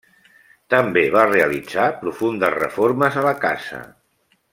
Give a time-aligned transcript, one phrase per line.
[0.73, 3.83] També va realitzar profundes reformes a la casa.